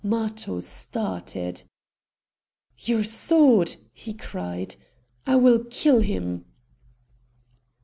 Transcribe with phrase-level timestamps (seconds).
[0.03, 1.61] Matho started.
[2.75, 4.75] "Your sword!" he cried;
[5.27, 6.45] "I will kill him!"